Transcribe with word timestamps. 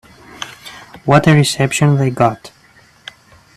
What 1.05 1.27
a 1.27 1.33
reception 1.35 1.97
they 1.97 2.09
got. 2.09 2.49